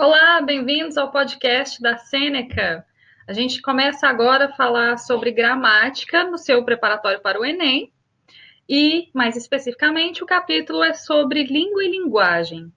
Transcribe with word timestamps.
Olá, 0.00 0.40
bem-vindos 0.40 0.96
ao 0.96 1.10
podcast 1.10 1.82
da 1.82 1.98
Sêneca. 1.98 2.86
A 3.26 3.32
gente 3.32 3.60
começa 3.60 4.06
agora 4.06 4.44
a 4.44 4.52
falar 4.54 4.96
sobre 4.96 5.32
gramática 5.32 6.22
no 6.22 6.38
seu 6.38 6.64
preparatório 6.64 7.20
para 7.20 7.40
o 7.40 7.44
Enem. 7.44 7.92
E, 8.68 9.10
mais 9.12 9.36
especificamente, 9.36 10.22
o 10.22 10.26
capítulo 10.26 10.84
é 10.84 10.94
sobre 10.94 11.42
língua 11.42 11.82
e 11.82 11.90
linguagem. 11.90 12.72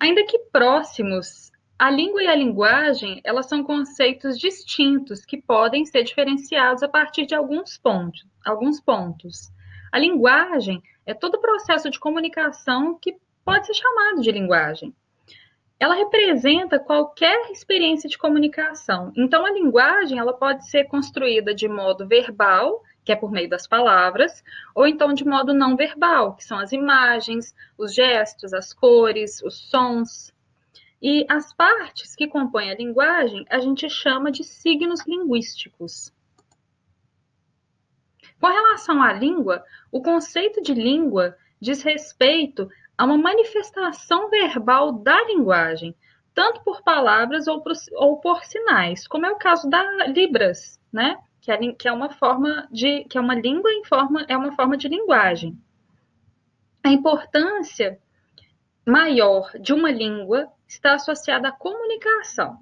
Ainda 0.00 0.24
que 0.24 0.38
próximos, 0.50 1.52
a 1.78 1.90
língua 1.90 2.22
e 2.22 2.26
a 2.26 2.34
linguagem, 2.34 3.20
elas 3.22 3.46
são 3.46 3.62
conceitos 3.62 4.38
distintos 4.38 5.26
que 5.26 5.42
podem 5.42 5.84
ser 5.84 6.04
diferenciados 6.04 6.82
a 6.82 6.88
partir 6.88 7.26
de 7.26 7.34
alguns 7.34 7.76
pontos. 7.76 8.26
Alguns 8.42 8.80
pontos. 8.80 9.52
A 9.92 9.98
linguagem 9.98 10.82
é 11.04 11.12
todo 11.12 11.34
o 11.34 11.40
processo 11.42 11.90
de 11.90 12.00
comunicação 12.00 12.98
que 12.98 13.14
pode 13.44 13.66
ser 13.66 13.74
chamado 13.74 14.22
de 14.22 14.32
linguagem 14.32 14.94
ela 15.80 15.94
representa 15.94 16.78
qualquer 16.78 17.50
experiência 17.50 18.06
de 18.06 18.18
comunicação. 18.18 19.10
Então, 19.16 19.46
a 19.46 19.50
linguagem 19.50 20.18
ela 20.18 20.34
pode 20.34 20.68
ser 20.68 20.84
construída 20.84 21.54
de 21.54 21.66
modo 21.66 22.06
verbal, 22.06 22.82
que 23.02 23.10
é 23.10 23.16
por 23.16 23.32
meio 23.32 23.48
das 23.48 23.66
palavras, 23.66 24.44
ou 24.74 24.86
então 24.86 25.14
de 25.14 25.24
modo 25.24 25.54
não 25.54 25.76
verbal, 25.76 26.36
que 26.36 26.44
são 26.44 26.58
as 26.58 26.70
imagens, 26.72 27.54
os 27.78 27.94
gestos, 27.94 28.52
as 28.52 28.74
cores, 28.74 29.42
os 29.42 29.70
sons. 29.70 30.30
E 31.00 31.24
as 31.30 31.54
partes 31.54 32.14
que 32.14 32.28
compõem 32.28 32.70
a 32.70 32.76
linguagem 32.76 33.46
a 33.48 33.58
gente 33.58 33.88
chama 33.88 34.30
de 34.30 34.44
signos 34.44 35.06
linguísticos. 35.06 36.12
Com 38.38 38.48
relação 38.48 39.02
à 39.02 39.14
língua, 39.14 39.64
o 39.90 40.02
conceito 40.02 40.60
de 40.60 40.74
língua 40.74 41.34
diz 41.58 41.82
respeito 41.82 42.68
a 43.00 43.04
uma 43.06 43.16
manifestação 43.16 44.28
verbal 44.28 44.92
da 44.92 45.24
linguagem, 45.24 45.96
tanto 46.34 46.62
por 46.62 46.82
palavras 46.82 47.48
ou 47.48 47.62
por, 47.62 47.72
ou 47.94 48.20
por 48.20 48.44
sinais, 48.44 49.08
como 49.08 49.24
é 49.24 49.30
o 49.30 49.38
caso 49.38 49.70
da 49.70 50.06
Libras, 50.06 50.78
né? 50.92 51.16
Que 51.40 51.50
é, 51.50 51.72
que 51.72 51.88
é 51.88 51.92
uma 51.92 52.10
forma 52.10 52.68
de 52.70 53.04
que 53.04 53.16
é 53.16 53.20
uma 53.22 53.34
língua 53.34 53.72
em 53.72 53.84
forma 53.86 54.26
é 54.28 54.36
uma 54.36 54.52
forma 54.52 54.76
de 54.76 54.86
linguagem. 54.86 55.58
A 56.84 56.90
importância 56.90 57.98
maior 58.86 59.50
de 59.58 59.72
uma 59.72 59.90
língua 59.90 60.48
está 60.68 60.92
associada 60.92 61.48
à 61.48 61.52
comunicação, 61.52 62.58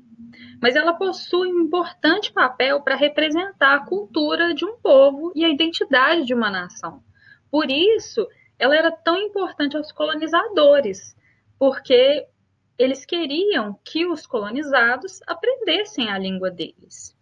mas 0.63 0.77
ela 0.77 0.93
possui 0.93 1.53
um 1.53 1.63
importante 1.63 2.33
papel 2.33 2.81
para 2.81 2.95
representar 2.95 3.75
a 3.75 3.85
cultura 3.85 4.55
de 4.55 4.65
um 4.65 4.77
povo 4.77 5.33
e 5.35 5.45
a 5.45 5.49
identidade 5.49 6.25
de 6.25 6.33
uma 6.33 6.49
nação. 6.49 7.03
Por 7.51 7.69
isso, 7.69 8.25
ela 8.59 8.77
era 8.77 8.91
tão 8.91 9.17
importante 9.17 9.77
aos 9.77 9.93
colonizadores, 9.93 11.17
porque 11.59 12.27
eles 12.79 13.05
queriam 13.05 13.79
que 13.85 14.07
os 14.07 14.27
colonizados 14.27 15.21
aprendessem 15.27 16.09
a 16.11 16.19
língua 16.19 16.51
deles. 16.51 17.15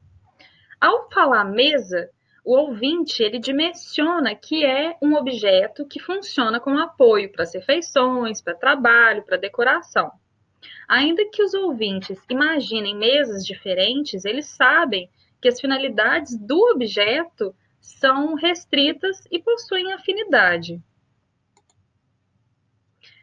Ao 0.81 1.09
falar 1.09 1.45
mesa, 1.45 2.09
o 2.43 2.55
ouvinte 2.55 3.23
ele 3.23 3.39
dimensiona 3.39 4.35
que 4.35 4.65
é 4.65 4.97
um 5.01 5.15
objeto 5.15 5.85
que 5.87 5.99
funciona 5.99 6.59
como 6.59 6.79
apoio 6.79 7.31
para 7.31 7.43
as 7.43 7.53
refeições, 7.53 8.41
para 8.41 8.55
trabalho, 8.55 9.23
para 9.23 9.37
decoração. 9.37 10.11
Ainda 10.87 11.23
que 11.31 11.41
os 11.41 11.53
ouvintes 11.53 12.19
imaginem 12.29 12.95
mesas 12.97 13.45
diferentes, 13.45 14.25
eles 14.25 14.47
sabem 14.47 15.09
que 15.41 15.47
as 15.47 15.59
finalidades 15.59 16.37
do 16.37 16.59
objeto 16.71 17.55
são 17.83 18.33
restritas 18.35 19.27
e 19.29 19.39
possuem 19.39 19.91
afinidade. 19.91 20.81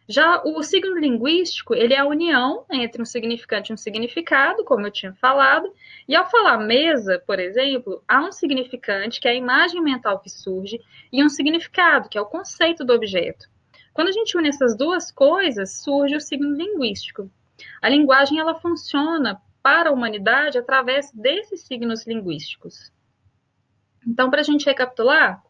Já 0.06 0.42
o 0.44 0.62
signo 0.62 0.98
linguístico, 0.98 1.72
ele 1.74 1.94
é 1.94 1.98
a 1.98 2.04
união 2.04 2.66
entre 2.70 3.00
um 3.00 3.04
significante 3.04 3.70
e 3.70 3.74
um 3.74 3.76
significado, 3.76 4.64
como 4.64 4.86
eu 4.86 4.90
tinha 4.90 5.14
falado, 5.14 5.72
e 6.06 6.14
ao 6.14 6.28
falar 6.28 6.58
mesa, 6.58 7.22
por 7.24 7.38
exemplo, 7.38 8.02
há 8.06 8.20
um 8.20 8.32
significante, 8.32 9.20
que 9.20 9.28
é 9.28 9.30
a 9.30 9.34
imagem 9.34 9.80
mental 9.80 10.18
que 10.18 10.28
surge, 10.28 10.80
e 11.12 11.24
um 11.24 11.28
significado, 11.28 12.08
que 12.08 12.18
é 12.18 12.20
o 12.20 12.26
conceito 12.26 12.84
do 12.84 12.92
objeto. 12.92 13.48
Quando 13.94 14.08
a 14.08 14.12
gente 14.12 14.36
une 14.36 14.48
essas 14.48 14.76
duas 14.76 15.10
coisas, 15.10 15.80
surge 15.82 16.16
o 16.16 16.20
signo 16.20 16.54
linguístico. 16.54 17.30
A 17.80 17.88
linguagem 17.88 18.38
ela 18.38 18.60
funciona 18.60 19.40
para 19.62 19.90
a 19.90 19.92
humanidade 19.92 20.58
através 20.58 21.10
desses 21.12 21.62
signos 21.62 22.06
linguísticos. 22.06 22.92
Então, 24.06 24.30
para 24.30 24.40
a 24.40 24.44
gente 24.44 24.66
recapitular, 24.66 25.42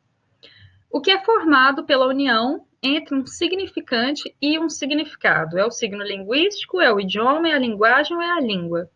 o 0.90 1.00
que 1.00 1.10
é 1.10 1.24
formado 1.24 1.84
pela 1.84 2.06
união 2.06 2.66
entre 2.82 3.14
um 3.14 3.26
significante 3.26 4.34
e 4.40 4.58
um 4.58 4.68
significado? 4.68 5.58
É 5.58 5.64
o 5.64 5.70
signo 5.70 6.02
linguístico, 6.02 6.80
é 6.80 6.92
o 6.92 7.00
idioma, 7.00 7.48
é 7.48 7.52
a 7.52 7.58
linguagem 7.58 8.16
ou 8.16 8.22
é 8.22 8.30
a 8.30 8.40
língua? 8.40 8.90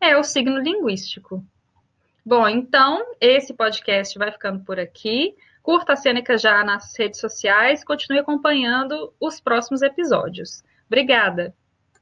É 0.00 0.16
o 0.16 0.24
signo 0.24 0.58
linguístico. 0.58 1.44
Bom, 2.24 2.48
então, 2.48 3.04
esse 3.20 3.54
podcast 3.54 4.18
vai 4.18 4.32
ficando 4.32 4.64
por 4.64 4.78
aqui. 4.78 5.34
Curta 5.62 5.92
a 5.92 5.96
Cênica 5.96 6.38
já 6.38 6.64
nas 6.64 6.98
redes 6.98 7.20
sociais, 7.20 7.84
continue 7.84 8.18
acompanhando 8.18 9.12
os 9.20 9.40
próximos 9.40 9.82
episódios. 9.82 10.64
Obrigada! 10.86 11.54